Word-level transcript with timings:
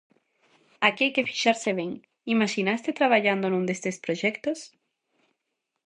Aquí 0.87 1.03
hai 1.05 1.13
que 1.15 1.27
fixarse 1.29 1.71
ben: 1.79 1.91
imaxínaste 2.33 2.97
traballando 2.99 3.45
nun 3.49 3.63
destes 3.69 3.95
proxectos? 4.05 4.59